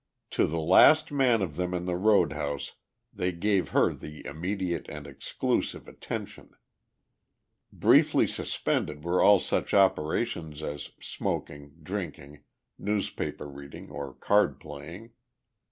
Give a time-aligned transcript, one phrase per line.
[0.31, 2.73] To the last man of them in the road house
[3.13, 6.55] they gave her their immediate and exclusive attention.
[7.71, 12.39] Briefly suspended were all such operations as smoking, drinking,
[12.79, 15.11] newspaper reading or card playing.